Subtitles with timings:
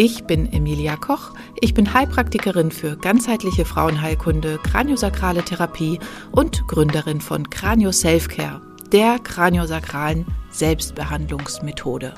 [0.00, 1.32] Ich bin Emilia Koch.
[1.60, 5.98] Ich bin Heilpraktikerin für ganzheitliche Frauenheilkunde, kraniosakrale Therapie
[6.30, 8.60] und Gründerin von Kranio Selfcare,
[8.92, 12.14] der kraniosakralen Selbstbehandlungsmethode.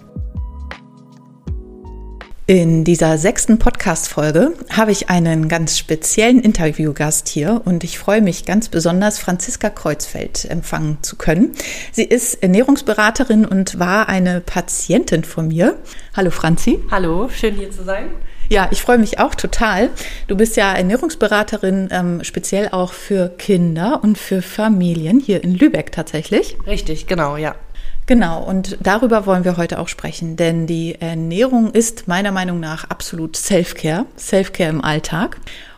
[2.51, 8.45] In dieser sechsten Podcast-Folge habe ich einen ganz speziellen Interviewgast hier und ich freue mich
[8.45, 11.53] ganz besonders, Franziska Kreuzfeld empfangen zu können.
[11.93, 15.77] Sie ist Ernährungsberaterin und war eine Patientin von mir.
[16.17, 16.81] Hallo Franzi.
[16.91, 18.09] Hallo, schön hier zu sein.
[18.49, 19.91] Ja, ich freue mich auch total.
[20.27, 25.93] Du bist ja Ernährungsberaterin, ähm, speziell auch für Kinder und für Familien hier in Lübeck
[25.93, 26.57] tatsächlich.
[26.67, 27.55] Richtig, genau, ja.
[28.11, 32.91] Genau, und darüber wollen wir heute auch sprechen, denn die Ernährung ist meiner Meinung nach
[32.91, 35.37] absolut Self-Care, Self-Care im Alltag.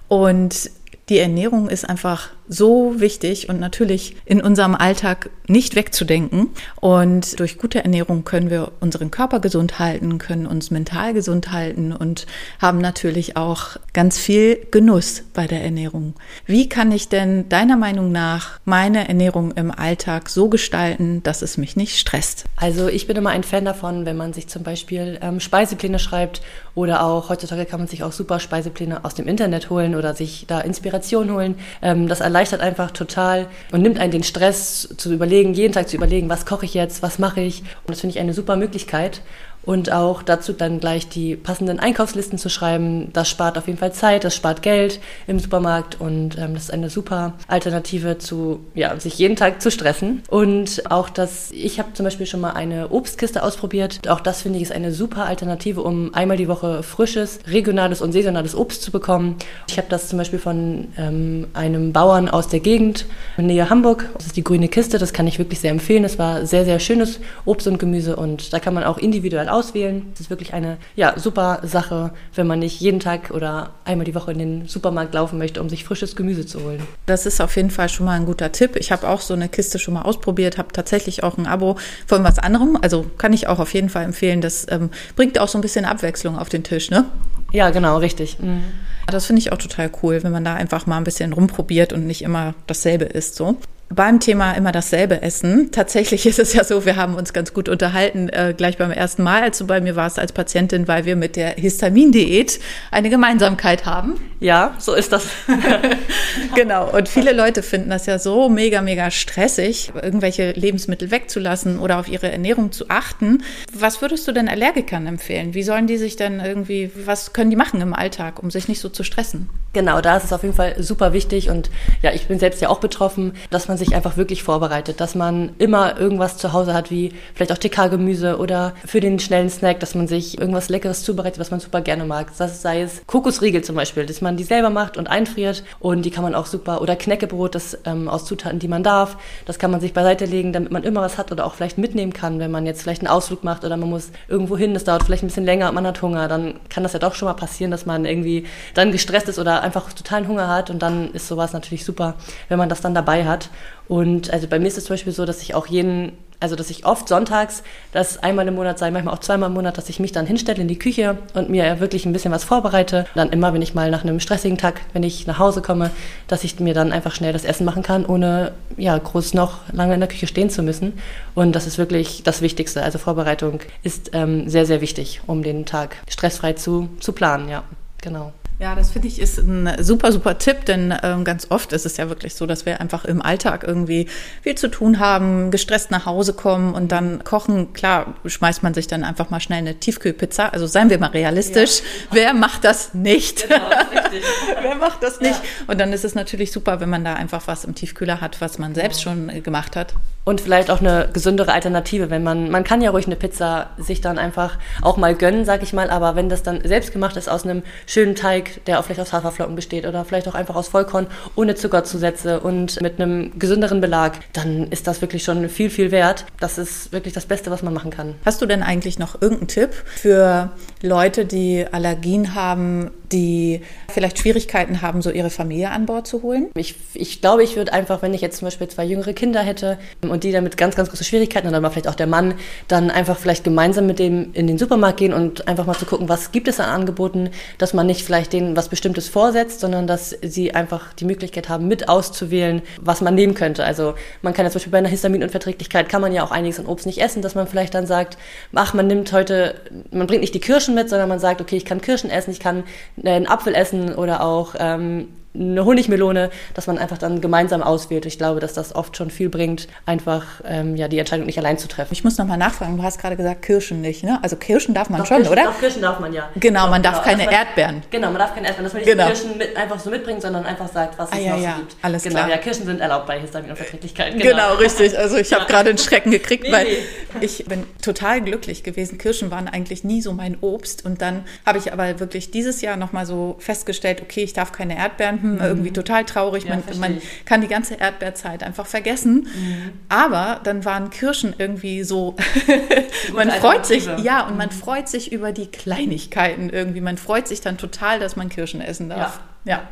[0.09, 0.71] Und
[1.11, 6.51] die Ernährung ist einfach so wichtig und natürlich in unserem Alltag nicht wegzudenken.
[6.81, 11.93] Und durch gute Ernährung können wir unseren Körper gesund halten, können uns mental gesund halten
[11.93, 12.27] und
[12.61, 16.15] haben natürlich auch ganz viel Genuss bei der Ernährung.
[16.47, 21.59] Wie kann ich denn deiner Meinung nach meine Ernährung im Alltag so gestalten, dass es
[21.59, 22.45] mich nicht stresst?
[22.57, 26.43] Also ich bin immer ein Fan davon, wenn man sich zum Beispiel ähm, Speisepläne schreibt
[26.75, 30.47] oder auch heutzutage kann man sich auch super Speisepläne aus dem Internet holen oder sich
[30.49, 31.57] da Inspiration holen.
[31.83, 35.97] Ähm, das erleichtert einfach total und nimmt einen den Stress zu überlegen, jeden Tag zu
[35.97, 37.61] überlegen, was koche ich jetzt, was mache ich.
[37.61, 39.21] Und das finde ich eine super Möglichkeit
[39.65, 43.11] und auch dazu dann gleich die passenden Einkaufslisten zu schreiben.
[43.13, 46.73] Das spart auf jeden Fall Zeit, das spart Geld im Supermarkt und ähm, das ist
[46.73, 50.23] eine super Alternative zu, ja, sich jeden Tag zu stressen.
[50.29, 54.01] Und auch das, ich habe zum Beispiel schon mal eine Obstkiste ausprobiert.
[54.09, 58.13] Auch das finde ich ist eine super Alternative, um einmal die Woche frisches, regionales und
[58.13, 59.37] saisonales Obst zu bekommen.
[59.69, 63.07] Ich habe das zum Beispiel von ähm, einem Bauern aus der Gegend
[63.37, 64.09] in Nähe Hamburg.
[64.15, 66.05] Das ist die grüne Kiste, das kann ich wirklich sehr empfehlen.
[66.05, 70.07] Es war sehr, sehr schönes Obst und Gemüse und da kann man auch individuell auswählen.
[70.13, 74.15] Das ist wirklich eine ja, super Sache, wenn man nicht jeden Tag oder einmal die
[74.15, 76.83] Woche in den Supermarkt laufen möchte, um sich frisches Gemüse zu holen.
[77.07, 78.77] Das ist auf jeden Fall schon mal ein guter Tipp.
[78.77, 81.77] Ich habe auch so eine Kiste schon mal ausprobiert, habe tatsächlich auch ein Abo
[82.07, 82.79] von was anderem.
[82.81, 84.41] Also kann ich auch auf jeden Fall empfehlen.
[84.41, 87.05] Das ähm, bringt auch so ein bisschen Abwechslung auf den Tisch, ne?
[87.53, 88.39] Ja, genau, richtig.
[88.39, 88.63] Mhm.
[89.07, 92.07] Das finde ich auch total cool, wenn man da einfach mal ein bisschen rumprobiert und
[92.07, 93.57] nicht immer dasselbe isst so
[93.95, 95.71] beim Thema immer dasselbe essen.
[95.71, 99.23] Tatsächlich ist es ja so, wir haben uns ganz gut unterhalten, äh, gleich beim ersten
[99.23, 102.61] Mal, als du bei mir warst als Patientin, weil wir mit der Histamindiät
[102.91, 104.21] eine Gemeinsamkeit haben.
[104.41, 105.27] Ja, so ist das.
[106.55, 106.91] genau.
[106.91, 112.09] Und viele Leute finden das ja so mega, mega stressig, irgendwelche Lebensmittel wegzulassen oder auf
[112.09, 113.45] ihre Ernährung zu achten.
[113.73, 115.55] Was würdest du denn Allergikern empfehlen?
[115.55, 118.81] Wie sollen die sich denn irgendwie, was können die machen im Alltag, um sich nicht
[118.81, 119.49] so zu stressen?
[119.75, 121.71] Genau, da ist es auf jeden Fall super wichtig und
[122.03, 125.51] ja, ich bin selbst ja auch betroffen, dass man sich einfach wirklich vorbereitet, dass man
[125.59, 129.95] immer irgendwas zu Hause hat, wie vielleicht auch TK-Gemüse oder für den schnellen Snack, dass
[129.95, 132.33] man sich irgendwas Leckeres zubereitet, was man super gerne mag.
[132.39, 136.11] Das sei es Kokosriegel zum Beispiel, dass man die selber macht und einfriert und die
[136.11, 139.17] kann man auch super, oder Knäckebrot, das ähm, aus Zutaten, die man darf,
[139.47, 142.13] das kann man sich beiseite legen, damit man immer was hat oder auch vielleicht mitnehmen
[142.13, 145.03] kann, wenn man jetzt vielleicht einen Ausflug macht oder man muss irgendwo hin, das dauert
[145.03, 147.35] vielleicht ein bisschen länger und man hat Hunger, dann kann das ja doch schon mal
[147.35, 151.29] passieren, dass man irgendwie dann gestresst ist oder einfach totalen Hunger hat und dann ist
[151.29, 152.15] sowas natürlich super,
[152.49, 153.51] wenn man das dann dabei hat.
[153.89, 156.71] Und also bei mir ist es zum Beispiel so, dass ich auch jeden, also dass
[156.71, 157.63] ich oft sonntags,
[157.93, 160.61] das einmal im Monat sei, manchmal auch zweimal im Monat, dass ich mich dann hinstelle
[160.61, 163.07] in die Küche und mir wirklich ein bisschen was vorbereite.
[163.15, 165.91] Dann immer, wenn ich mal nach einem stressigen Tag, wenn ich nach Hause komme,
[166.29, 169.95] dass ich mir dann einfach schnell das Essen machen kann, ohne ja groß noch lange
[169.95, 170.95] in der Küche stehen zu müssen.
[171.35, 172.83] Und das ist wirklich das Wichtigste.
[172.83, 177.65] Also Vorbereitung ist ähm, sehr, sehr wichtig, um den Tag stressfrei zu, zu planen, ja.
[178.01, 178.33] Genau.
[178.63, 181.97] Ja, das finde ich ist ein super, super Tipp, denn ähm, ganz oft ist es
[181.97, 184.07] ja wirklich so, dass wir einfach im Alltag irgendwie
[184.41, 187.73] viel zu tun haben, gestresst nach Hause kommen und dann kochen.
[187.73, 190.51] Klar, schmeißt man sich dann einfach mal schnell eine Tiefkühlpizza.
[190.51, 191.81] Also seien wir mal realistisch.
[191.81, 191.85] Ja.
[192.13, 193.49] Wer macht das nicht?
[193.49, 193.69] Genau,
[194.63, 195.33] Wer macht das nicht?
[195.33, 195.43] Ja.
[195.67, 198.59] Und dann ist es natürlich super, wenn man da einfach was im Tiefkühler hat, was
[198.59, 199.95] man selbst schon äh, gemacht hat.
[200.25, 204.01] Und vielleicht auch eine gesündere Alternative, wenn man, man kann ja ruhig eine Pizza sich
[204.01, 207.29] dann einfach auch mal gönnen, sag ich mal, aber wenn das dann selbst gemacht ist
[207.29, 210.69] aus einem schönen Teig, der auch vielleicht aus Haferflocken besteht oder vielleicht auch einfach aus
[210.69, 215.91] Vollkorn ohne Zuckerzusätze und mit einem gesünderen Belag, dann ist das wirklich schon viel, viel
[215.91, 216.25] wert.
[216.39, 218.15] Das ist wirklich das Beste, was man machen kann.
[218.25, 220.53] Hast du denn eigentlich noch irgendeinen Tipp für
[220.83, 226.51] Leute, die Allergien haben, die vielleicht Schwierigkeiten haben, so ihre Familie an Bord zu holen?
[226.55, 229.79] Ich, ich glaube, ich würde einfach, wenn ich jetzt zum Beispiel zwei jüngere Kinder hätte
[230.03, 232.35] und die damit ganz, ganz große Schwierigkeiten und dann mal vielleicht auch der Mann,
[232.69, 236.09] dann einfach vielleicht gemeinsam mit dem in den Supermarkt gehen und einfach mal zu gucken,
[236.09, 240.17] was gibt es an Angeboten, dass man nicht vielleicht denen was Bestimmtes vorsetzt, sondern dass
[240.23, 243.65] sie einfach die Möglichkeit haben, mit auszuwählen, was man nehmen könnte.
[243.65, 246.67] Also man kann ja zum Beispiel bei einer Histaminunverträglichkeit kann man ja auch einiges an
[246.67, 248.17] Obst nicht essen, dass man vielleicht dann sagt,
[248.55, 249.55] ach, man nimmt heute,
[249.91, 252.41] man bringt nicht die Kirschen mit, sondern man sagt, okay, ich kann Kirschen essen, ich
[252.41, 252.65] kann
[253.11, 258.05] einen Apfel essen oder auch ähm, eine Honigmelone, dass man einfach dann gemeinsam auswählt.
[258.07, 261.57] Ich glaube, dass das oft schon viel bringt, einfach ähm, ja die Entscheidung nicht allein
[261.59, 261.93] zu treffen.
[261.93, 264.19] Ich muss nochmal nachfragen, du hast gerade gesagt Kirschen nicht, ne?
[264.23, 265.45] Also Kirschen darf man doch, schon, Kirschen, oder?
[265.45, 266.29] Doch, Kirschen darf man ja.
[266.37, 267.05] Genau, doch, man darf genau.
[267.05, 267.83] keine man, Erdbeeren.
[267.91, 269.07] Genau, man darf keine Erdbeeren, dass man nicht genau.
[269.07, 271.57] Kirschen mit, einfach so mitbringt, sondern einfach sagt, was es ah, ja, noch ja.
[271.57, 271.77] gibt.
[271.81, 272.31] Alles genau, klar.
[272.31, 274.19] ja, Kirschen sind erlaubt bei Histaminunverträglichkeiten.
[274.19, 274.31] Genau.
[274.31, 274.99] genau, richtig.
[274.99, 275.39] Also ich ja.
[275.39, 277.25] habe gerade einen Schrecken gekriegt, nee, weil nee.
[277.25, 278.99] ich bin total glücklich gewesen.
[278.99, 282.77] Kirschen waren eigentlich nie so mein Obst und dann habe ich aber wirklich dieses Jahr
[282.77, 285.41] nochmal so festgestellt, okay, ich darf keine Erdbeeren, hm, mhm.
[285.41, 286.45] irgendwie total traurig.
[286.45, 289.29] Ja, man, man, kann die ganze Erdbeerzeit einfach vergessen.
[289.35, 289.73] Mhm.
[289.89, 292.17] Aber dann waren Kirschen irgendwie so,
[293.15, 294.39] man freut sich, ja, und mhm.
[294.39, 296.81] man freut sich über die Kleinigkeiten irgendwie.
[296.81, 299.21] Man freut sich dann total, dass man Kirschen essen darf.
[299.45, 299.53] ja.
[299.53, 299.69] ja.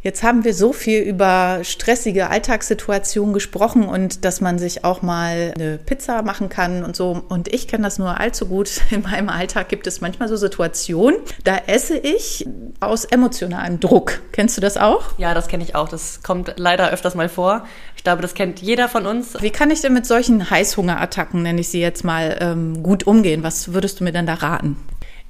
[0.00, 5.52] Jetzt haben wir so viel über stressige Alltagssituationen gesprochen und dass man sich auch mal
[5.56, 7.20] eine Pizza machen kann und so.
[7.28, 8.80] Und ich kenne das nur allzu gut.
[8.90, 12.46] In meinem Alltag gibt es manchmal so Situationen, da esse ich
[12.78, 14.20] aus emotionalem Druck.
[14.30, 15.18] Kennst du das auch?
[15.18, 15.88] Ja, das kenne ich auch.
[15.88, 17.66] Das kommt leider öfters mal vor.
[17.96, 19.34] Ich glaube, das kennt jeder von uns.
[19.40, 23.42] Wie kann ich denn mit solchen Heißhungerattacken, nenne ich sie jetzt mal, ähm, gut umgehen?
[23.42, 24.76] Was würdest du mir denn da raten?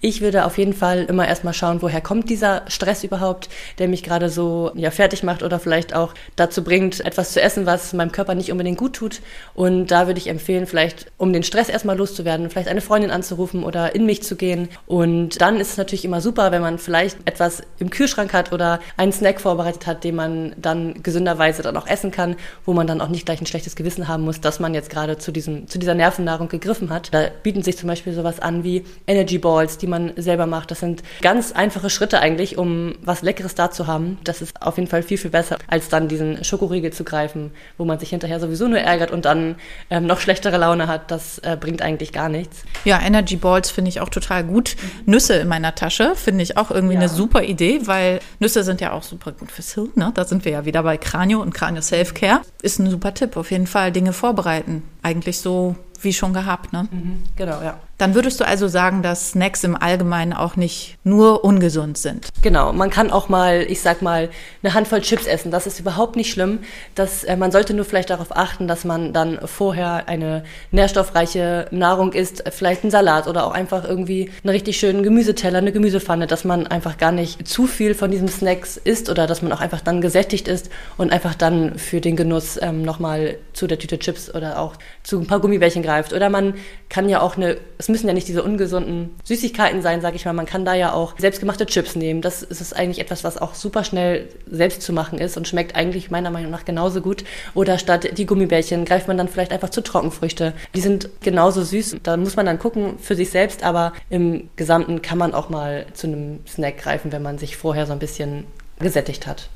[0.01, 3.49] Ich würde auf jeden Fall immer erstmal schauen, woher kommt dieser Stress überhaupt,
[3.79, 7.67] der mich gerade so ja, fertig macht oder vielleicht auch dazu bringt, etwas zu essen,
[7.67, 9.21] was meinem Körper nicht unbedingt gut tut.
[9.55, 13.65] Und da würde ich empfehlen, vielleicht, um den Stress erstmal loszuwerden, vielleicht eine Freundin anzurufen
[13.65, 14.69] oder in mich zu gehen.
[14.87, 18.79] Und dann ist es natürlich immer super, wenn man vielleicht etwas im Kühlschrank hat oder
[18.97, 23.01] einen Snack vorbereitet hat, den man dann gesünderweise dann auch essen kann, wo man dann
[23.01, 25.81] auch nicht gleich ein schlechtes Gewissen haben muss, dass man jetzt gerade zu diesem, zu
[25.81, 27.13] dieser Nervennahrung gegriffen hat.
[27.13, 30.71] Da bieten sich zum Beispiel sowas an wie Energy Balls, die man selber macht.
[30.71, 34.19] Das sind ganz einfache Schritte eigentlich, um was Leckeres da zu haben.
[34.25, 37.85] Das ist auf jeden Fall viel, viel besser, als dann diesen Schokoriegel zu greifen, wo
[37.85, 39.57] man sich hinterher sowieso nur ärgert und dann
[39.91, 41.11] ähm, noch schlechtere Laune hat.
[41.11, 42.63] Das äh, bringt eigentlich gar nichts.
[42.85, 44.77] Ja, Energy Balls finde ich auch total gut.
[45.07, 47.01] Nüsse in meiner Tasche finde ich auch irgendwie ja.
[47.01, 49.91] eine super Idee, weil Nüsse sind ja auch super gut fürs Hirn.
[49.95, 50.13] Ne?
[50.15, 52.41] Da sind wir ja wieder bei Kranio und Kranio Self-Care.
[52.63, 54.83] Ist ein super Tipp, auf jeden Fall Dinge vorbereiten.
[55.09, 56.89] Eigentlich so wie schon gehabt, ne?
[56.91, 57.79] Mhm, genau, ja.
[57.99, 62.29] Dann würdest du also sagen, dass Snacks im Allgemeinen auch nicht nur ungesund sind.
[62.43, 64.31] Genau, man kann auch mal, ich sag mal,
[64.63, 65.51] eine Handvoll Chips essen.
[65.51, 66.61] Das ist überhaupt nicht schlimm.
[66.95, 72.13] Das, äh, man sollte nur vielleicht darauf achten, dass man dann vorher eine nährstoffreiche Nahrung
[72.13, 76.45] isst, vielleicht einen Salat oder auch einfach irgendwie einen richtig schönen Gemüseteller, eine Gemüsepfanne, dass
[76.45, 79.81] man einfach gar nicht zu viel von diesen Snacks isst oder dass man auch einfach
[79.81, 84.33] dann gesättigt ist und einfach dann für den Genuss ähm, nochmal zu der Tüte Chips
[84.33, 84.77] oder auch
[85.09, 86.13] zu ein paar Gummibärchen greift.
[86.13, 86.53] Oder man
[86.91, 90.35] kann ja auch eine, es müssen ja nicht diese ungesunden Süßigkeiten sein, sage ich mal.
[90.35, 92.21] Man kann da ja auch selbstgemachte Chips nehmen.
[92.21, 96.11] Das ist eigentlich etwas, was auch super schnell selbst zu machen ist und schmeckt eigentlich
[96.11, 97.25] meiner Meinung nach genauso gut.
[97.55, 100.53] Oder statt die Gummibärchen greift man dann vielleicht einfach zu Trockenfrüchte.
[100.75, 101.97] Die sind genauso süß.
[102.03, 105.87] Da muss man dann gucken für sich selbst, aber im Gesamten kann man auch mal
[105.95, 108.45] zu einem Snack greifen, wenn man sich vorher so ein bisschen
[108.79, 109.49] gesättigt hat.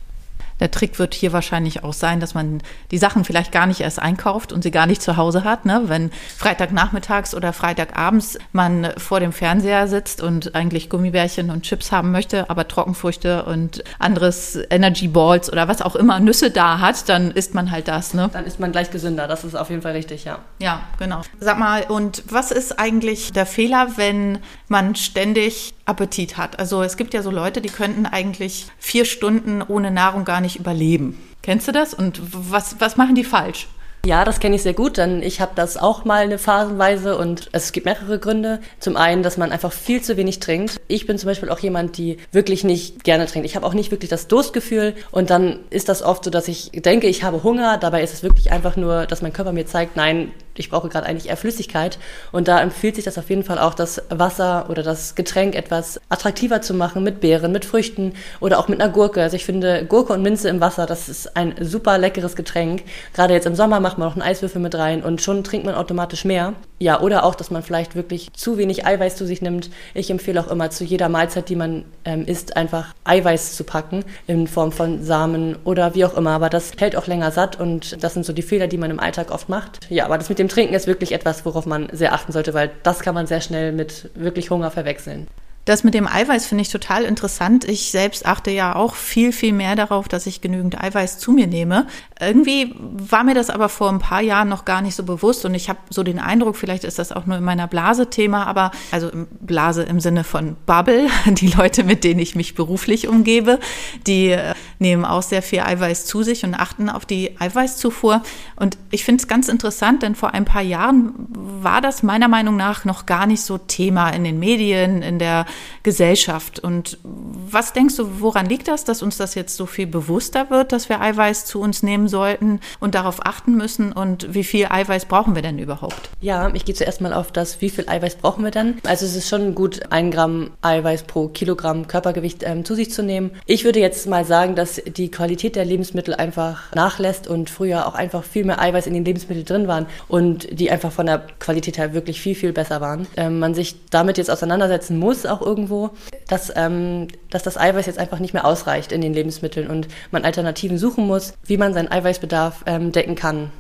[0.62, 3.98] Der Trick wird hier wahrscheinlich auch sein, dass man die Sachen vielleicht gar nicht erst
[3.98, 5.66] einkauft und sie gar nicht zu Hause hat.
[5.66, 5.82] Ne?
[5.86, 12.12] Wenn Freitagnachmittags oder Freitagabends man vor dem Fernseher sitzt und eigentlich Gummibärchen und Chips haben
[12.12, 17.32] möchte, aber Trockenfrüchte und anderes Energy Balls oder was auch immer Nüsse da hat, dann
[17.32, 18.14] isst man halt das.
[18.14, 18.30] Ne?
[18.32, 19.26] Dann ist man gleich gesünder.
[19.26, 20.38] Das ist auf jeden Fall richtig, ja.
[20.60, 21.22] Ja, genau.
[21.40, 24.38] Sag mal, und was ist eigentlich der Fehler, wenn
[24.68, 26.58] man ständig Appetit hat.
[26.58, 30.56] Also es gibt ja so Leute, die könnten eigentlich vier Stunden ohne Nahrung gar nicht
[30.56, 31.18] überleben.
[31.42, 31.92] Kennst du das?
[31.94, 33.68] Und was, was machen die falsch?
[34.04, 37.48] Ja, das kenne ich sehr gut, denn ich habe das auch mal eine Phasenweise und
[37.52, 38.60] es gibt mehrere Gründe.
[38.80, 40.80] Zum einen, dass man einfach viel zu wenig trinkt.
[40.88, 43.46] Ich bin zum Beispiel auch jemand, die wirklich nicht gerne trinkt.
[43.46, 46.72] Ich habe auch nicht wirklich das Durstgefühl und dann ist das oft so, dass ich
[46.72, 47.78] denke, ich habe Hunger.
[47.78, 51.06] Dabei ist es wirklich einfach nur, dass mein Körper mir zeigt, nein, ich brauche gerade
[51.06, 51.98] eigentlich eher Flüssigkeit.
[52.30, 56.00] Und da empfiehlt sich das auf jeden Fall auch, das Wasser oder das Getränk etwas
[56.08, 59.22] attraktiver zu machen mit Beeren, mit Früchten oder auch mit einer Gurke.
[59.22, 62.82] Also ich finde Gurke und Minze im Wasser, das ist ein super leckeres Getränk.
[63.14, 65.74] Gerade jetzt im Sommer macht man noch einen Eiswürfel mit rein und schon trinkt man
[65.74, 66.54] automatisch mehr.
[66.78, 69.70] Ja, oder auch, dass man vielleicht wirklich zu wenig Eiweiß zu sich nimmt.
[69.94, 74.04] Ich empfehle auch immer zu jeder Mahlzeit, die man ähm, isst, einfach Eiweiß zu packen
[74.26, 76.30] in Form von Samen oder wie auch immer.
[76.30, 78.98] Aber das hält auch länger satt und das sind so die Fehler, die man im
[78.98, 79.78] Alltag oft macht.
[79.90, 82.70] Ja, aber das mit dem Trinken ist wirklich etwas, worauf man sehr achten sollte, weil
[82.82, 85.28] das kann man sehr schnell mit wirklich Hunger verwechseln.
[85.64, 87.64] Das mit dem Eiweiß finde ich total interessant.
[87.68, 91.46] Ich selbst achte ja auch viel, viel mehr darauf, dass ich genügend Eiweiß zu mir
[91.46, 91.86] nehme.
[92.18, 95.54] Irgendwie war mir das aber vor ein paar Jahren noch gar nicht so bewusst und
[95.54, 98.72] ich habe so den Eindruck, vielleicht ist das auch nur in meiner Blase Thema, aber
[98.90, 103.60] also Blase im Sinne von Bubble, die Leute, mit denen ich mich beruflich umgebe,
[104.08, 108.22] die äh, nehmen auch sehr viel Eiweiß zu sich und achten auf die Eiweißzufuhr.
[108.56, 112.56] Und ich finde es ganz interessant, denn vor ein paar Jahren war das meiner Meinung
[112.56, 115.46] nach noch gar nicht so Thema in den Medien, in der
[115.82, 116.58] Gesellschaft.
[116.58, 120.72] Und was denkst du, woran liegt das, dass uns das jetzt so viel bewusster wird,
[120.72, 123.92] dass wir Eiweiß zu uns nehmen sollten und darauf achten müssen?
[123.92, 126.10] Und wie viel Eiweiß brauchen wir denn überhaupt?
[126.20, 128.78] Ja, ich gehe zuerst mal auf das, wie viel Eiweiß brauchen wir denn?
[128.84, 133.02] Also es ist schon gut, ein Gramm Eiweiß pro Kilogramm Körpergewicht ähm, zu sich zu
[133.02, 133.30] nehmen.
[133.46, 137.94] Ich würde jetzt mal sagen, dass die Qualität der Lebensmittel einfach nachlässt und früher auch
[137.94, 141.78] einfach viel mehr Eiweiß in den Lebensmitteln drin waren und die einfach von der Qualität
[141.78, 143.06] her wirklich viel, viel besser waren.
[143.16, 145.90] Ähm, man sich damit jetzt auseinandersetzen muss, auch irgendwo,
[146.28, 150.24] dass, ähm, dass das Eiweiß jetzt einfach nicht mehr ausreicht in den Lebensmitteln und man
[150.24, 153.50] Alternativen suchen muss, wie man seinen Eiweißbedarf ähm, decken kann.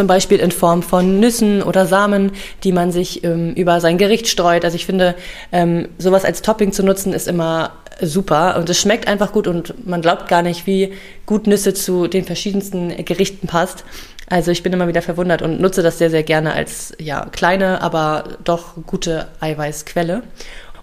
[0.00, 2.32] Zum Beispiel in Form von Nüssen oder Samen,
[2.64, 4.64] die man sich ähm, über sein Gericht streut.
[4.64, 5.14] Also ich finde,
[5.52, 9.86] ähm, sowas als Topping zu nutzen, ist immer super und es schmeckt einfach gut und
[9.86, 10.94] man glaubt gar nicht, wie
[11.26, 13.84] gut Nüsse zu den verschiedensten Gerichten passt.
[14.26, 17.82] Also ich bin immer wieder verwundert und nutze das sehr, sehr gerne als ja, kleine,
[17.82, 20.22] aber doch gute Eiweißquelle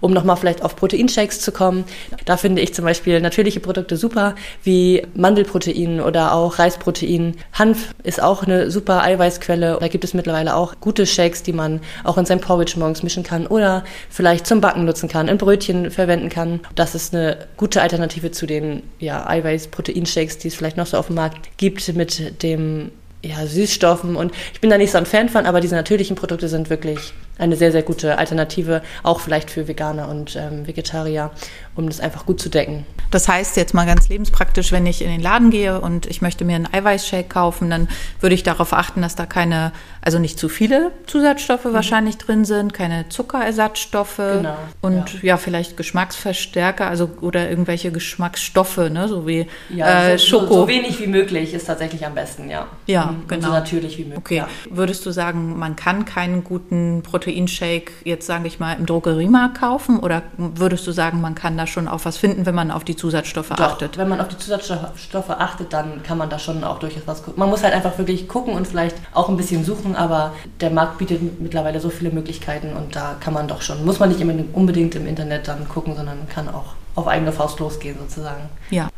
[0.01, 1.85] um nochmal vielleicht auf Proteinshakes zu kommen.
[2.25, 7.35] Da finde ich zum Beispiel natürliche Produkte super, wie Mandelprotein oder auch Reisprotein.
[7.53, 9.77] Hanf ist auch eine super Eiweißquelle.
[9.79, 13.23] Da gibt es mittlerweile auch gute Shakes, die man auch in sein Porridge morgens mischen
[13.23, 16.59] kann oder vielleicht zum Backen nutzen kann, in Brötchen verwenden kann.
[16.75, 21.07] Das ist eine gute Alternative zu den ja, Eiweiß-Protein-Shakes, die es vielleicht noch so auf
[21.07, 22.91] dem Markt gibt mit dem
[23.23, 26.47] ja, Süßstoffen und ich bin da nicht so ein Fan von, aber diese natürlichen Produkte
[26.47, 31.31] sind wirklich eine sehr, sehr gute Alternative, auch vielleicht für Veganer und ähm, Vegetarier,
[31.75, 32.85] um das einfach gut zu decken.
[33.11, 36.43] Das heißt jetzt mal ganz lebenspraktisch, wenn ich in den Laden gehe und ich möchte
[36.43, 37.87] mir einen Eiweißshake kaufen, dann
[38.19, 39.71] würde ich darauf achten, dass da keine,
[40.01, 41.73] also nicht zu viele Zusatzstoffe mhm.
[41.73, 45.19] wahrscheinlich drin sind, keine Zuckerersatzstoffe genau, und ja.
[45.21, 45.37] ja.
[45.37, 50.47] vielleicht Geschmacksverstärker, also oder irgendwelche Geschmacksstoffe, ne, so wie ja, äh, so, Schoko.
[50.47, 52.67] So, so, wenig wie möglich ist tatsächlich am besten, ja.
[52.87, 53.16] Ja, mhm.
[53.27, 53.47] Genau.
[53.47, 54.19] so natürlich wie möglich.
[54.19, 54.35] Okay.
[54.37, 54.47] Ja.
[54.69, 59.59] Würdest du sagen, man kann keinen guten Protein Proteinshake jetzt, sage ich mal, im Drogeriemarkt
[59.59, 59.99] kaufen?
[59.99, 62.95] Oder würdest du sagen, man kann da schon auf was finden, wenn man auf die
[62.95, 63.97] Zusatzstoffe Doch, achtet?
[63.97, 67.39] Wenn man auf die Zusatzstoffe achtet, dann kann man da schon auch durchaus was gucken.
[67.39, 70.97] Man muss halt einfach wirklich gucken und vielleicht auch ein bisschen suchen, aber der Markt
[70.97, 74.95] bietet mittlerweile so viele Möglichkeiten und da kann man doch schon, muss man nicht unbedingt
[74.95, 78.49] im Internet dann gucken, sondern kann auch auf eigene Faust losgehen sozusagen.
[78.69, 78.89] Ja.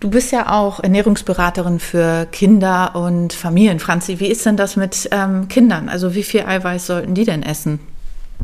[0.00, 3.80] Du bist ja auch Ernährungsberaterin für Kinder und Familien.
[3.80, 5.88] Franzi, wie ist denn das mit ähm, Kindern?
[5.88, 7.80] Also wie viel Eiweiß sollten die denn essen?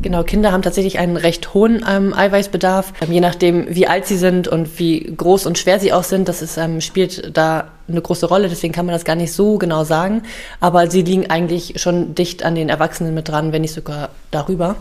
[0.02, 2.92] Genau, Kinder haben tatsächlich einen recht hohen ähm, Eiweißbedarf.
[3.02, 6.28] Ähm, je nachdem, wie alt sie sind und wie groß und schwer sie auch sind,
[6.28, 8.49] das ist, ähm, spielt da eine große Rolle.
[8.49, 10.25] Deswegen kann man das gar nicht so genau sagen.
[10.58, 14.75] Aber sie liegen eigentlich schon dicht an den Erwachsenen mit dran, wenn nicht sogar darüber.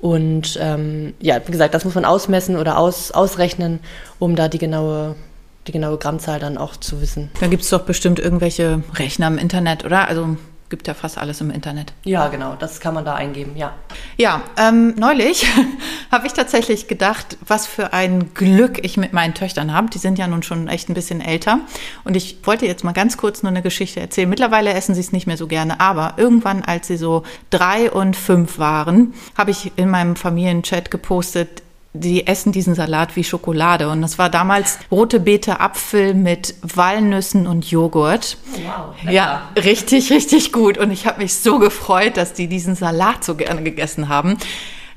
[0.00, 3.80] Und ähm, ja, wie gesagt, das muss man ausmessen oder aus, ausrechnen,
[4.20, 5.16] um da die genaue
[5.66, 7.30] die genaue Grammzahl dann auch zu wissen.
[7.40, 10.08] Dann gibt es doch bestimmt irgendwelche Rechner im Internet, oder?
[10.08, 10.36] Also
[10.72, 11.92] gibt ja fast alles im Internet.
[12.02, 13.74] Ja, genau, das kann man da eingeben, ja.
[14.16, 15.46] Ja, ähm, neulich
[16.10, 19.90] habe ich tatsächlich gedacht, was für ein Glück ich mit meinen Töchtern habe.
[19.90, 21.60] Die sind ja nun schon echt ein bisschen älter.
[22.04, 24.30] Und ich wollte jetzt mal ganz kurz nur eine Geschichte erzählen.
[24.30, 28.16] Mittlerweile essen sie es nicht mehr so gerne, aber irgendwann, als sie so drei und
[28.16, 31.62] fünf waren, habe ich in meinem Familienchat gepostet,
[31.94, 33.88] die essen diesen Salat wie Schokolade.
[33.88, 38.38] Und das war damals rote Beete Apfel mit Walnüssen und Joghurt.
[38.52, 38.96] Wow.
[39.02, 39.12] Lecker.
[39.12, 40.78] Ja, richtig, richtig gut.
[40.78, 44.38] Und ich habe mich so gefreut, dass die diesen Salat so gerne gegessen haben.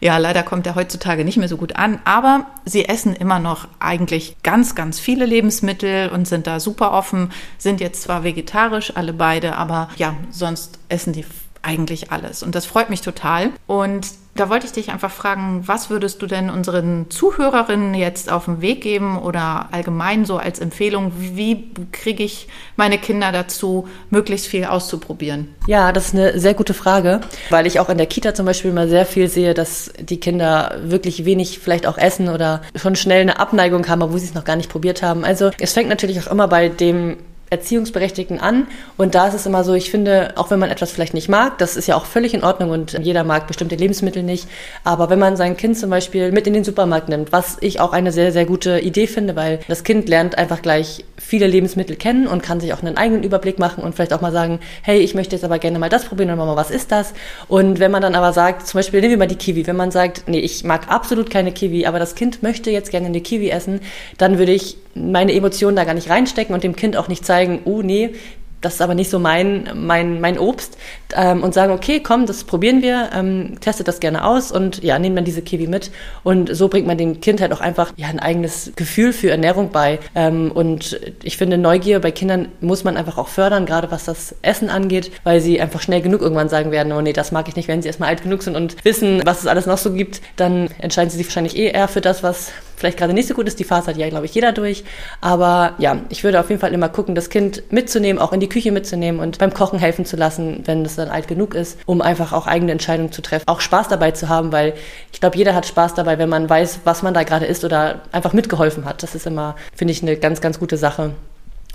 [0.02, 3.68] Ja, leider kommt er heutzutage nicht mehr so gut an, aber sie essen immer noch
[3.80, 9.14] eigentlich ganz, ganz viele Lebensmittel und sind da super offen, sind jetzt zwar vegetarisch, alle
[9.14, 11.26] beide, aber ja, sonst essen die
[11.66, 12.44] eigentlich alles.
[12.44, 13.52] Und das freut mich total.
[13.68, 18.46] Und da wollte ich dich einfach fragen, was würdest du denn unseren Zuhörerinnen jetzt auf
[18.46, 24.48] den Weg geben oder allgemein so als Empfehlung, wie kriege ich meine Kinder dazu, möglichst
[24.48, 25.56] viel auszuprobieren?
[25.68, 28.74] Ja, das ist eine sehr gute Frage, weil ich auch in der Kita zum Beispiel
[28.74, 33.22] mal sehr viel sehe, dass die Kinder wirklich wenig vielleicht auch essen oder schon schnell
[33.22, 35.24] eine Abneigung haben, obwohl sie es noch gar nicht probiert haben.
[35.24, 37.16] Also es fängt natürlich auch immer bei dem
[37.50, 38.68] Erziehungsberechtigten an.
[38.98, 41.58] Und da ist es immer so, ich finde, auch wenn man etwas vielleicht nicht mag,
[41.60, 44.48] das ist ja auch völlig in Ordnung und jeder mag bestimmte Lebensmittel nicht.
[44.84, 47.94] Aber wenn man sein Kind zum Beispiel mit in den Supermarkt nimmt, was ich auch
[47.94, 52.28] eine sehr, sehr gute Idee finde, weil das Kind lernt einfach gleich viele Lebensmittel kennen
[52.28, 55.16] und kann sich auch einen eigenen Überblick machen und vielleicht auch mal sagen, hey, ich
[55.16, 57.14] möchte jetzt aber gerne mal das probieren und Mama, was ist das?
[57.48, 59.92] Und wenn man dann aber sagt, zum Beispiel nehmen wir mal die Kiwi, wenn man
[59.92, 63.50] sagt, nee, ich mag absolut keine Kiwi, aber das Kind möchte jetzt gerne eine Kiwi
[63.50, 63.82] essen,
[64.18, 67.35] dann würde ich meine Emotionen da gar nicht reinstecken und dem Kind auch nicht zeigen,
[67.66, 68.16] oh nee,
[68.62, 70.78] das ist aber nicht so mein, mein, mein Obst
[71.16, 74.98] ähm, und sagen, okay, komm, das probieren wir, ähm, testet das gerne aus und ja,
[75.00, 75.92] nehmen dann diese Kiwi mit
[76.24, 79.70] und so bringt man dem Kind halt auch einfach ja, ein eigenes Gefühl für Ernährung
[79.72, 84.06] bei ähm, und ich finde, Neugier bei Kindern muss man einfach auch fördern, gerade was
[84.06, 87.48] das Essen angeht, weil sie einfach schnell genug irgendwann sagen werden, oh nee, das mag
[87.48, 89.92] ich nicht, wenn sie erstmal alt genug sind und wissen, was es alles noch so
[89.94, 93.34] gibt, dann entscheiden sie sich wahrscheinlich eh eher für das, was vielleicht gerade nicht so
[93.34, 93.60] gut ist.
[93.60, 94.84] Die Phase hat ja, glaube ich, jeder durch.
[95.22, 98.50] Aber ja, ich würde auf jeden Fall immer gucken, das Kind mitzunehmen, auch in die
[98.50, 102.02] Küche mitzunehmen und beim Kochen helfen zu lassen, wenn es dann alt genug ist, um
[102.02, 103.48] einfach auch eigene Entscheidungen zu treffen.
[103.48, 104.74] Auch Spaß dabei zu haben, weil
[105.12, 108.02] ich glaube, jeder hat Spaß dabei, wenn man weiß, was man da gerade ist oder
[108.12, 109.04] einfach mitgeholfen hat.
[109.04, 111.12] Das ist immer, finde ich, eine ganz, ganz gute Sache,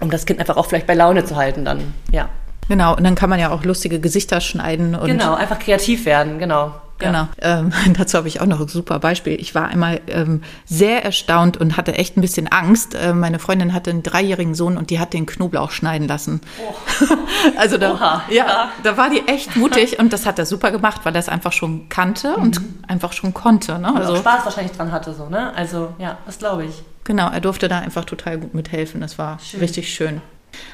[0.01, 2.29] um das Kind einfach auch vielleicht bei Laune zu halten dann, ja.
[2.69, 4.95] Genau, und dann kann man ja auch lustige Gesichter schneiden.
[4.95, 6.73] Und genau, einfach kreativ werden, genau.
[7.01, 7.29] Genau.
[7.43, 7.61] Ja.
[7.61, 9.41] Ähm, dazu habe ich auch noch ein super Beispiel.
[9.41, 12.95] Ich war einmal ähm, sehr erstaunt und hatte echt ein bisschen Angst.
[12.95, 16.41] Äh, meine Freundin hatte einen dreijährigen Sohn und die hat den Knoblauch schneiden lassen.
[16.65, 17.07] Oh.
[17.57, 21.01] also da, Oha, ja, da war die echt mutig und das hat er super gemacht,
[21.05, 22.43] weil er es einfach schon kannte mhm.
[22.43, 23.79] und einfach schon konnte.
[23.79, 23.95] Ne?
[23.95, 25.53] Also und Spaß wahrscheinlich dran hatte so, ne?
[25.55, 26.83] Also ja, das glaube ich.
[27.05, 29.01] Genau, er durfte da einfach total gut mithelfen.
[29.01, 29.61] Das war schön.
[29.61, 30.21] richtig schön.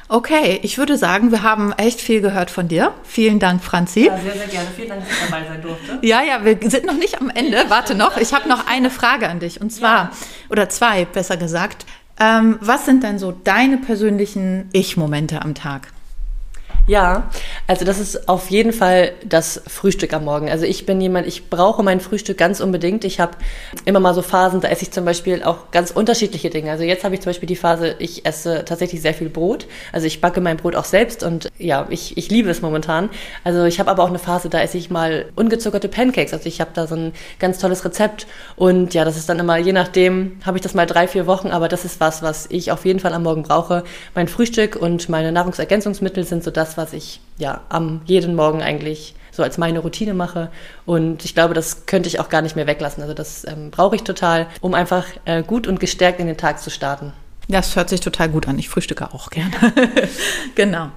[0.09, 2.93] Okay, ich würde sagen, wir haben echt viel gehört von dir.
[3.03, 4.07] Vielen Dank, Franzi.
[4.07, 4.69] Ja, sehr, sehr gerne.
[4.75, 5.99] Vielen Dank, dass ich dabei sein durfte.
[6.03, 7.65] Ja, ja, wir sind noch nicht am Ende.
[7.69, 8.17] Warte noch.
[8.17, 9.61] Ich habe noch eine Frage an dich.
[9.61, 10.11] Und zwar, ja.
[10.49, 11.87] oder zwei, besser gesagt.
[12.19, 15.89] Ähm, was sind denn so deine persönlichen Ich-Momente am Tag?
[16.89, 17.31] Ja,
[17.67, 20.49] also das ist auf jeden Fall das Frühstück am Morgen.
[20.49, 23.05] Also ich bin jemand, ich brauche mein Frühstück ganz unbedingt.
[23.05, 23.33] Ich habe
[23.85, 26.71] immer mal so Phasen, da esse ich zum Beispiel auch ganz unterschiedliche Dinge.
[26.71, 29.67] Also jetzt habe ich zum Beispiel die Phase, ich esse tatsächlich sehr viel Brot.
[29.93, 33.11] Also ich backe mein Brot auch selbst und ja, ich, ich liebe es momentan.
[33.43, 36.33] Also ich habe aber auch eine Phase, da esse ich mal ungezuckerte Pancakes.
[36.33, 39.57] Also ich habe da so ein ganz tolles Rezept und ja, das ist dann immer,
[39.57, 42.71] je nachdem, habe ich das mal drei, vier Wochen, aber das ist was, was ich
[42.71, 43.83] auf jeden Fall am Morgen brauche.
[44.15, 49.15] Mein Frühstück und meine Nahrungsergänzungsmittel sind so das, was ich ja am jeden Morgen eigentlich
[49.33, 50.51] so als meine Routine mache.
[50.87, 53.03] Und ich glaube, das könnte ich auch gar nicht mehr weglassen.
[53.03, 56.61] Also das ähm, brauche ich total, um einfach äh, gut und gestärkt in den Tag
[56.61, 57.13] zu starten.
[57.49, 58.59] Das hört sich total gut an.
[58.59, 59.53] Ich frühstücke auch gerne.
[60.55, 60.89] genau.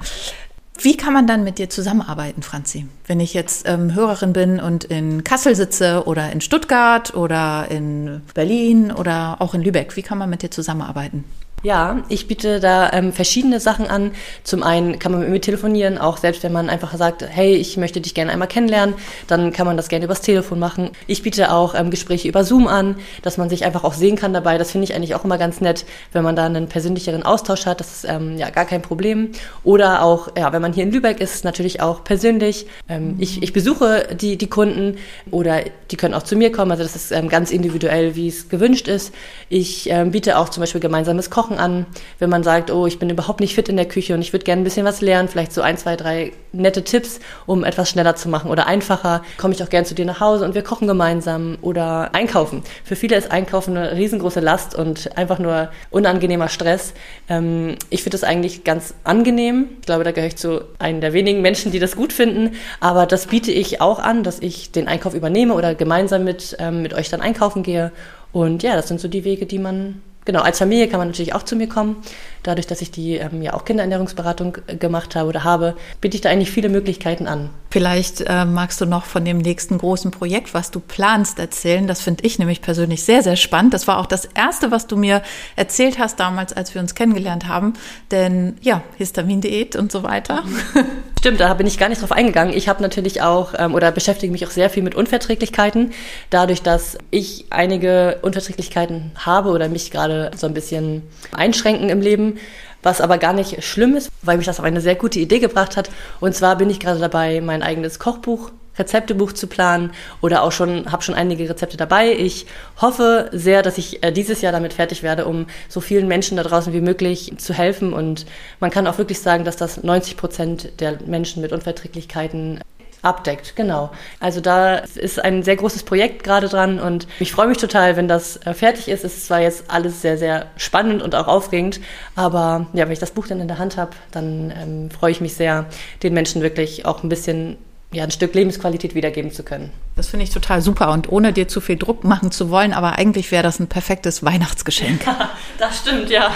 [0.82, 2.88] Wie kann man dann mit dir zusammenarbeiten, Franzi?
[3.06, 8.22] Wenn ich jetzt ähm, Hörerin bin und in Kassel sitze oder in Stuttgart oder in
[8.34, 11.26] Berlin oder auch in Lübeck, wie kann man mit dir zusammenarbeiten?
[11.62, 14.12] Ja, ich biete da ähm, verschiedene Sachen an.
[14.44, 17.76] Zum einen kann man mit mir telefonieren, auch selbst wenn man einfach sagt, hey, ich
[17.76, 18.96] möchte dich gerne einmal kennenlernen,
[19.28, 20.92] dann kann man das gerne übers Telefon machen.
[21.06, 24.34] Ich biete auch ähm, Gespräche über Zoom an, dass man sich einfach auch sehen kann
[24.34, 24.58] dabei.
[24.58, 27.82] Das finde ich eigentlich auch immer ganz nett, wenn man da einen persönlicheren Austausch hat.
[27.82, 29.32] Das ist ähm, ja gar kein Problem.
[29.66, 32.68] Oder auch, ja, wenn man hier in Lübeck ist, natürlich auch persönlich.
[32.88, 34.98] Ähm, ich, ich besuche die, die Kunden
[35.30, 35.60] oder
[35.92, 36.72] die können auch zu mir kommen.
[36.72, 39.14] Also das ist ähm, ganz individuell, wie es gewünscht ist.
[39.50, 41.86] Ich ähm, biete auch zum Beispiel gemeinsames Kochen Kochen an,
[42.20, 44.46] wenn man sagt, oh, ich bin überhaupt nicht fit in der Küche und ich würde
[44.46, 48.16] gerne ein bisschen was lernen, vielleicht so ein, zwei, drei nette Tipps, um etwas schneller
[48.16, 50.88] zu machen oder einfacher, komme ich auch gerne zu dir nach Hause und wir kochen
[50.88, 52.64] gemeinsam oder einkaufen.
[52.84, 56.94] Für viele ist Einkaufen eine riesengroße Last und einfach nur unangenehmer Stress.
[57.28, 59.70] Ähm, ich finde das eigentlich ganz angenehm.
[59.80, 63.06] Ich glaube, da gehöre ich zu einem der wenigen Menschen, die das gut finden, aber
[63.06, 66.94] das biete ich auch an, dass ich den Einkauf übernehme oder gemeinsam mit, ähm, mit
[66.94, 67.92] euch dann einkaufen gehe.
[68.32, 71.34] Und ja, das sind so die Wege, die man genau, als Familie kann man natürlich
[71.34, 71.96] auch zu mir kommen.
[72.44, 76.22] Dadurch, dass ich die ähm, ja auch Kinderernährungsberatung äh, gemacht habe oder habe, biete ich
[76.22, 77.50] da eigentlich viele Möglichkeiten an.
[77.72, 81.88] Vielleicht äh, magst du noch von dem nächsten großen Projekt, was du planst, erzählen.
[81.88, 83.74] Das finde ich nämlich persönlich sehr, sehr spannend.
[83.74, 85.24] Das war auch das Erste, was du mir
[85.56, 87.74] erzählt hast damals, als wir uns kennengelernt haben.
[88.12, 90.44] Denn ja, Histamindiät und so weiter.
[91.20, 92.56] Stimmt, da bin ich gar nicht drauf eingegangen.
[92.56, 95.92] Ich habe natürlich auch ähm, oder beschäftige mich auch sehr viel mit Unverträglichkeiten.
[96.30, 101.04] Dadurch, dass ich einige Unverträglichkeiten habe oder mich gerade so ein bisschen
[101.34, 102.38] einschränken im Leben,
[102.84, 105.76] was aber gar nicht schlimm ist, weil mich das auf eine sehr gute Idee gebracht
[105.76, 105.90] hat.
[106.22, 110.92] Und zwar bin ich gerade dabei, mein eigenes Kochbuch Rezeptebuch zu planen oder auch schon
[110.92, 112.14] habe schon einige Rezepte dabei.
[112.14, 112.46] Ich
[112.82, 116.44] hoffe sehr, dass ich äh, dieses Jahr damit fertig werde, um so vielen Menschen da
[116.44, 117.94] draußen wie möglich zu helfen.
[117.94, 118.26] Und
[118.60, 122.60] man kann auch wirklich sagen, dass das 90 Prozent der Menschen mit Unverträglichkeiten
[123.02, 123.92] abdeckt, genau.
[124.20, 128.08] Also da ist ein sehr großes Projekt gerade dran und ich freue mich total, wenn
[128.08, 129.06] das äh, fertig ist.
[129.06, 131.80] Es ist zwar jetzt alles sehr, sehr spannend und auch aufregend,
[132.16, 135.22] aber ja, wenn ich das Buch dann in der Hand habe, dann ähm, freue ich
[135.22, 135.66] mich sehr,
[136.04, 137.58] den Menschen wirklich auch ein bisschen
[137.92, 139.72] ja, ein Stück Lebensqualität wiedergeben zu können.
[139.96, 143.00] Das finde ich total super und ohne dir zu viel Druck machen zu wollen, aber
[143.00, 145.06] eigentlich wäre das ein perfektes Weihnachtsgeschenk.
[145.08, 146.32] Ja, das stimmt, ja.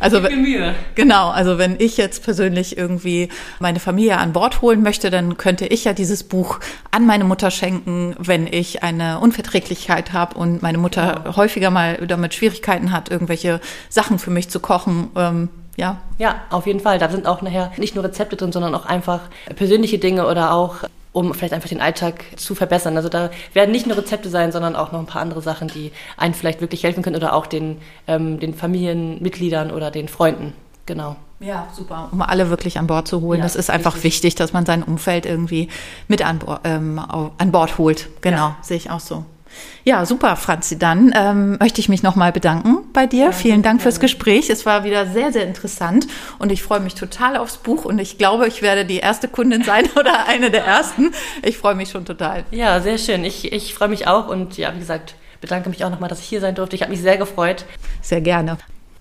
[0.00, 0.74] Also viel Mühe.
[0.94, 3.28] Genau, also wenn ich jetzt persönlich irgendwie
[3.60, 6.58] meine Familie an Bord holen möchte, dann könnte ich ja dieses Buch
[6.90, 11.36] an meine Mutter schenken, wenn ich eine Unverträglichkeit habe und meine Mutter ja.
[11.36, 15.10] häufiger mal damit Schwierigkeiten hat, irgendwelche Sachen für mich zu kochen.
[15.16, 15.98] Ähm, ja.
[16.18, 16.98] Ja, auf jeden Fall.
[16.98, 19.20] Da sind auch nachher nicht nur Rezepte drin, sondern auch einfach
[19.56, 20.84] persönliche Dinge oder auch
[21.14, 22.96] um vielleicht einfach den Alltag zu verbessern.
[22.96, 25.92] Also da werden nicht nur Rezepte sein, sondern auch noch ein paar andere Sachen, die
[26.16, 27.76] einen vielleicht wirklich helfen können oder auch den,
[28.08, 30.52] ähm, den Familienmitgliedern oder den Freunden.
[30.86, 31.14] Genau.
[31.38, 32.08] Ja, super.
[32.10, 33.38] Um alle wirklich an Bord zu holen.
[33.38, 34.12] Ja, das ist einfach richtig.
[34.12, 35.68] wichtig, dass man sein Umfeld irgendwie
[36.08, 38.08] mit an, ähm, an Bord holt.
[38.20, 38.56] Genau, ja.
[38.60, 39.24] sehe ich auch so.
[39.84, 40.78] Ja, super, Franzi.
[40.78, 43.26] Dann ähm, möchte ich mich nochmal bedanken bei dir.
[43.26, 44.48] Ja, Vielen Dank fürs Gespräch.
[44.48, 46.06] Es war wieder sehr, sehr interessant
[46.38, 49.62] und ich freue mich total aufs Buch und ich glaube, ich werde die erste Kundin
[49.62, 51.10] sein oder eine der ersten.
[51.42, 52.44] Ich freue mich schon total.
[52.50, 53.24] Ja, sehr schön.
[53.24, 56.26] Ich, ich freue mich auch und ja, wie gesagt, bedanke mich auch nochmal, dass ich
[56.26, 56.74] hier sein durfte.
[56.74, 57.66] Ich habe mich sehr gefreut.
[58.00, 58.56] Sehr gerne.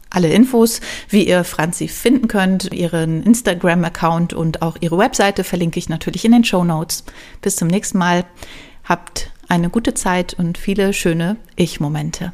[0.10, 5.90] Alle Infos, wie ihr Franzi finden könnt, ihren Instagram-Account und auch ihre Webseite verlinke ich
[5.90, 7.04] natürlich in den Show Notes.
[7.42, 8.26] Bis zum nächsten Mal.
[8.84, 12.34] Habt eine gute Zeit und viele schöne Ich-Momente.